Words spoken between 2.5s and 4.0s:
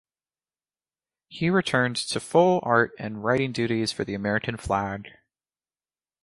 art and writing duties